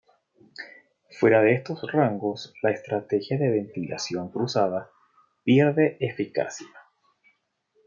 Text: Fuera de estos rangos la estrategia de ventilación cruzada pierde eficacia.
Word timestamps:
Fuera 1.19 1.43
de 1.43 1.53
estos 1.53 1.83
rangos 1.91 2.55
la 2.63 2.71
estrategia 2.71 3.37
de 3.37 3.51
ventilación 3.51 4.31
cruzada 4.31 4.89
pierde 5.43 5.97
eficacia. 5.99 6.65